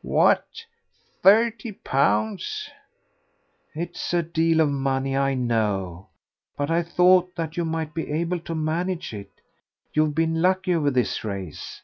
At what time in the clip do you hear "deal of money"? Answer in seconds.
4.22-5.16